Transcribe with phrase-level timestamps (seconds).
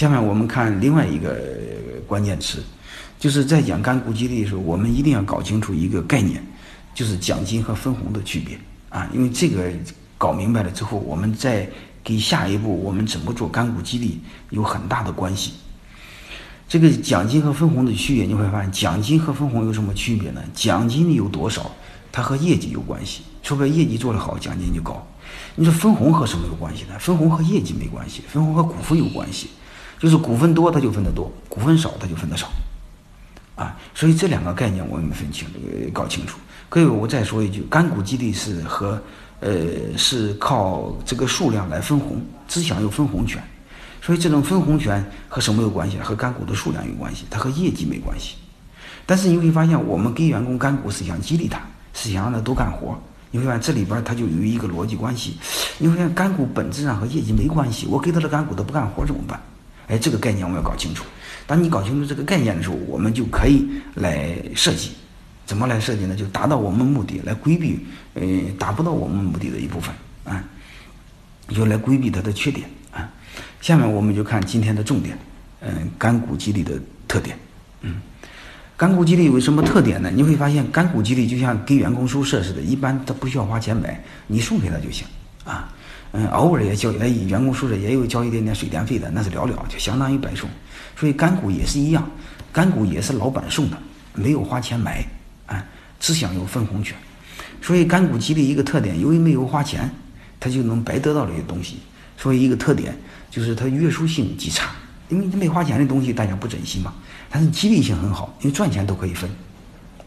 [0.00, 1.38] 下面我们看另外一个
[2.06, 2.64] 关键词，
[3.18, 6.42] 就是在讲干股激励的时候，我们一定要搞清楚一个概念，
[6.94, 8.58] 就是奖金和分红的区别
[8.88, 9.06] 啊。
[9.12, 9.70] 因为这个
[10.16, 11.68] 搞明白了之后，我们再
[12.02, 14.18] 给下一步我们怎么做干股激励
[14.48, 15.52] 有很大的关系。
[16.66, 20.40] 这个奖金和分红的区别，你会发现奖金和分红有什么区别呢？
[20.54, 21.70] 奖金有多少，
[22.10, 25.06] 它和业绩有关系，除非业绩做得好，奖金就高。
[25.56, 26.98] 你说分红和什么有关系呢？
[26.98, 29.50] 分红和业绩没关系，分红和股份有关系。
[30.00, 32.50] 就是股份多，他就分得多；股份少，他就分得少，
[33.54, 35.46] 啊，所以这两个概念我们分清，
[35.92, 36.38] 搞清楚。
[36.70, 39.00] 各位，我再说一句，干股激励是和，
[39.40, 39.52] 呃，
[39.98, 42.18] 是靠这个数量来分红，
[42.48, 43.42] 只享有分红权。
[44.00, 45.98] 所以这种分红权和什么有关系？
[45.98, 48.36] 和干股的数量有关系，它和业绩没关系。
[49.04, 51.60] 但是你会发现，我们给员工干股是想激励他，
[51.92, 52.98] 是想让他多干活。
[53.30, 55.36] 你会发现这里边它就有一个逻辑关系。
[55.76, 59.38] 你会发现干股本质上和业绩没关系，我给他的干股他不干活怎么办？
[59.90, 61.04] 哎，这个概念我们要搞清楚。
[61.48, 64.92] 当你搞清楚这个概念的时候，我们就可以来设计，
[65.44, 66.14] 怎么来设计呢？
[66.14, 67.84] 就达到我们目的，来规避
[68.14, 68.22] 呃
[68.56, 69.92] 达不到我们目的的一部分
[70.22, 70.44] 啊，
[71.48, 73.10] 就来规避它的缺点啊。
[73.60, 75.18] 下面我们就看今天的重点，
[75.60, 77.36] 嗯，干股激励的特点。
[77.80, 77.96] 嗯，
[78.76, 80.08] 干股激励有什么特点呢？
[80.14, 85.04] 你会发现，干股激励就像给员工宿舍似的，一般他不需要花钱买，你送给他就行
[85.44, 85.68] 啊。
[86.12, 90.50] 嗯，偶尔也交，哎，员工宿舍也有交一点点水电费的，那是寥寥，就相当于白送。
[90.96, 92.10] 所以干股也是一样，
[92.52, 93.78] 干股也是老板送的，
[94.14, 95.06] 没有花钱买，
[95.46, 95.64] 啊，
[96.00, 96.96] 只享有分红权。
[97.62, 99.88] 所以干股激励一个特点，由于没有花钱，
[100.40, 101.78] 他就能白得到这些东西。
[102.16, 102.94] 所以一个特点
[103.30, 104.72] 就是它约束性极差，
[105.08, 106.92] 因为没花钱的东西大家不珍惜嘛。
[107.30, 109.30] 但是激励性很好，因为赚钱都可以分，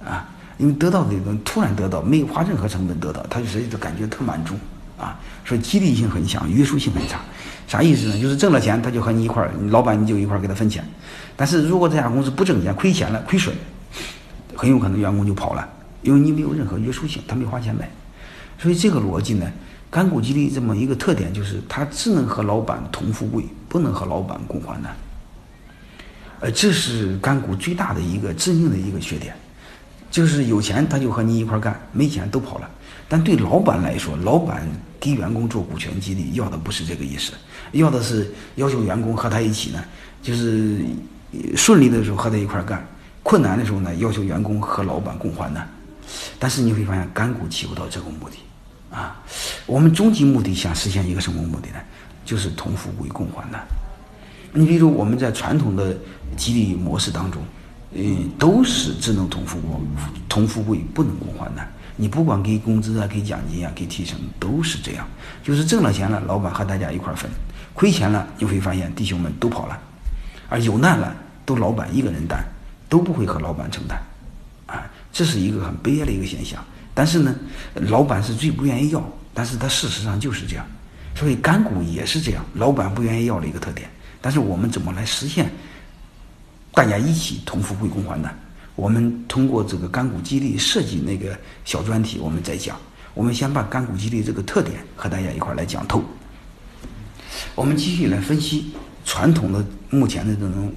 [0.03, 4.55] 啊，因为得到的这种突然得到，没有花任何成本得到，他就实际就感觉特满足。
[5.03, 7.19] 啊，说激励性很强，约束性很差，
[7.67, 8.19] 啥意思呢？
[8.19, 10.83] 就是挣了钱，他就和你一块儿，老板你就一块儿给他分钱。
[11.35, 13.53] 但是如果这家公司不挣钱，亏钱了，亏损，
[14.55, 15.67] 很有可能员工就跑了，
[16.01, 17.89] 因为你没有任何约束性，他没花钱买。
[18.57, 19.51] 所以这个逻辑呢，
[19.89, 24.95] 干股激励这么一个特点就是，他只能和老板同富贵，不能和老板共患难。
[26.39, 29.33] 呃，这是干股最大的一个致命的一个缺点，
[30.11, 32.69] 就是有钱他就和你一块儿干，没钱都跑了。
[33.09, 34.67] 但对老板来说，老板
[35.03, 37.33] 给员工做股权激励，要的不是这个意思，
[37.73, 39.83] 要的是要求员工和他一起呢，
[40.21, 40.79] 就是
[41.57, 42.87] 顺利的时候和他一块干，
[43.21, 45.69] 困难的时候呢，要求员工和老板共患难。
[46.39, 48.37] 但是你会发现，干股起不到这个目的
[48.95, 49.21] 啊。
[49.65, 51.79] 我们终极目的想实现一个什么目的呢？
[52.23, 53.61] 就是同富贵共患难。
[54.53, 55.97] 你比如我们在传统的
[56.37, 57.41] 激励模式当中，
[57.91, 59.69] 嗯，都是只能同富贵，
[60.29, 61.69] 同富贵不能共患难。
[61.95, 65.07] 你不管给工资啊，给奖金啊，给提成，都是这样。
[65.43, 67.29] 就是挣了钱了，老板和大家一块分；
[67.73, 69.79] 亏钱了，你会发现弟兄们都跑了，
[70.49, 71.15] 而有难了，
[71.45, 72.43] 都老板一个人担，
[72.89, 74.01] 都不会和老板承担。
[74.65, 76.63] 啊，这是一个很悲哀的一个现象。
[76.95, 77.35] 但是呢，
[77.73, 80.65] 老板是最不愿意要，但是他事实上就是这样。
[81.15, 83.87] 所以干股也是这样，老板不愿意要的一个特点。
[84.19, 85.51] 但是我们怎么来实现
[86.71, 88.35] 大家一起同富贵共患难？
[88.75, 92.77] 我们通过这个干股激励设计那个小专题，我们再讲。
[93.13, 96.03] 我们先把干股激励这个特点和大家一块来讲透。
[97.53, 98.71] 我们继续来分析
[99.05, 100.73] 传统的目前的这种，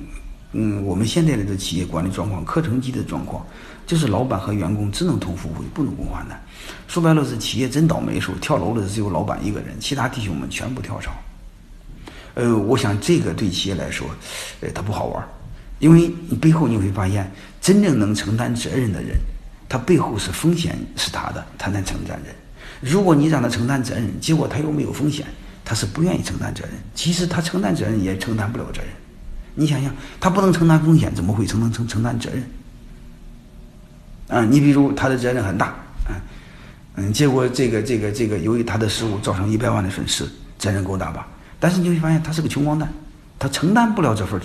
[0.52, 3.42] 嗯，我们现在的这企业管理状况，课程级的状况，
[3.86, 6.38] 就是老板和员工只能同富贵，不能共患难。
[6.86, 11.12] 说白了是企业真倒霉时候，跳楼的只有老板一个人，其他弟兄们全部跳槽。
[12.34, 14.06] 呃，我想这个对企业来说，
[14.60, 15.26] 呃，它不好玩。
[15.78, 19.16] 因为你背后你会发现，真正能承担责任的人，
[19.68, 22.34] 他背后是风险是他的，他能承担责任。
[22.80, 25.26] 如果你让他承担责任，结果他又没有风险，
[25.64, 26.72] 他是不愿意承担责任。
[26.94, 28.88] 其实他承担责任也承担不了责任。
[29.54, 32.42] 你想想，他不能承担风险，怎么会承担承承担责任？
[34.28, 35.66] 啊，你比如他的责任很大，
[36.06, 36.16] 啊，
[36.96, 40.26] 嗯，结果这个这个这个，由于他的失误造成一百万的损失，
[40.58, 41.28] 责任够大吧？
[41.60, 42.92] 但是你会发现，他是个穷光蛋，
[43.38, 44.40] 他承担不了这份。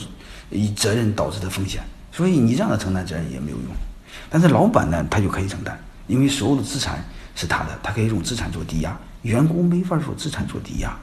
[0.52, 1.82] 以责任导致的风险，
[2.12, 3.68] 所以你让他承担责任也没有用。
[4.30, 5.78] 但是老板呢，他就可以承担，
[6.08, 7.04] 因为所有的资产
[7.36, 8.98] 是他的，他可以用资产做抵押。
[9.24, 10.98] 员工没法说资产做抵押，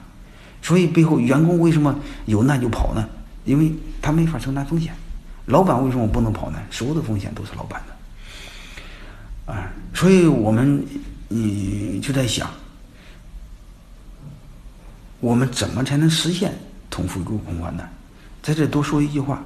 [0.60, 3.08] 所以背后员工为什么有难就跑呢？
[3.44, 3.72] 因为
[4.02, 4.92] 他没法承担风险。
[5.46, 6.58] 老板为什么不能跑呢？
[6.70, 9.52] 所有的风险都是老板的。
[9.54, 10.84] 啊，所以我们
[11.28, 12.50] 你就在想，
[15.20, 16.52] 我们怎么才能实现
[16.90, 17.90] 同富贵共患难？
[18.48, 19.44] 在这多说一句话，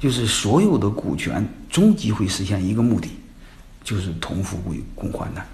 [0.00, 3.08] 就是所有的股权终极会实现一个目的，
[3.84, 5.46] 就是同富贵共患难。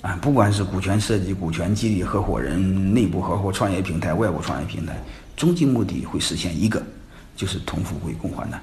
[0.00, 4.98] 啊，不管是股权设计、股权激励、合伙人、内部合伙创业平台、外部创业平台，
[5.36, 6.82] 终极目的会实现一个，
[7.36, 8.58] 就是同富贵共患难。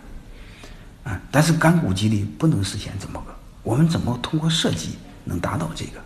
[1.03, 5.99] 啊，但是干股激励不能实现这么个，我们怎么通过设计能达到这个？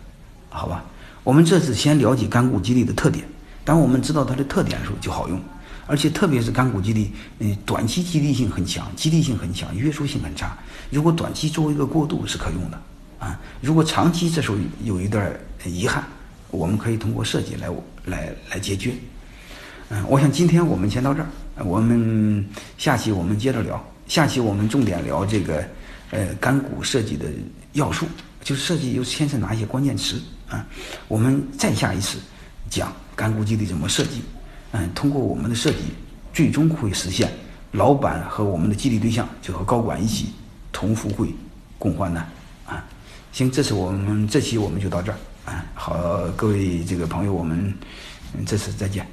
[0.50, 0.84] 好吧，
[1.24, 3.24] 我们这次先了解干股激励的特点。
[3.64, 5.40] 当我们知道它的特点的时候就好用，
[5.90, 7.10] 而且特别是干股激励，
[7.40, 10.56] 嗯，短期激励性很强，激励性很强，约束性很差。
[10.88, 12.80] 如果短期作为一个过渡是可用的，
[13.18, 15.28] 啊，如果长期这时候有一段
[15.66, 16.04] 遗憾，
[16.52, 17.68] 我们可以通过设计来
[18.04, 18.94] 来来解决。
[19.88, 21.28] 嗯，我想今天我们先到这儿，
[21.64, 22.46] 我们
[22.78, 23.84] 下期我们接着聊。
[24.06, 25.64] 下期我们重点聊这个，
[26.12, 27.26] 呃，干股设计的
[27.72, 28.06] 要素，
[28.44, 30.64] 就是设计又牵扯哪些关键词啊？
[31.08, 32.18] 我们再下一次
[32.68, 34.22] 讲干股激励怎么设计，
[34.72, 35.78] 嗯，通过我们的设计，
[36.32, 37.30] 最终会实现
[37.72, 40.32] 老板和我们的激励对象就和高管一起
[40.70, 41.34] 同富贵，
[41.78, 42.28] 共患难
[42.66, 42.84] 啊！
[43.32, 45.98] 行，这次我们这期我们就到这儿啊，好，
[46.36, 47.74] 各位这个朋友，我们
[48.46, 49.06] 这次再见。